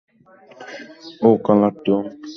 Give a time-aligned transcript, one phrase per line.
[1.23, 2.05] Oh, caller tune?